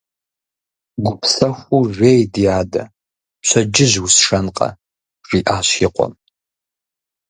–Гупсэхуу 1.05 1.83
жей, 1.97 2.19
ди 2.33 2.43
адэ, 2.59 2.83
пщэдджыжь 3.41 3.97
усшэнкъэ,– 4.05 4.69
жиӏащ 5.27 5.69
и 5.85 5.87
къуэм. 5.95 6.13